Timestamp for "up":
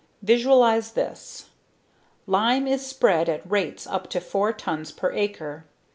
3.85-4.09